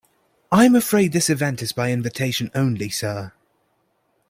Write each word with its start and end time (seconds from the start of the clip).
I'm 0.51 0.73
afraid 0.73 1.11
this 1.13 1.29
event 1.29 1.61
is 1.61 1.73
by 1.73 1.91
invitation 1.91 2.49
only, 2.55 2.89
sir. 2.89 3.33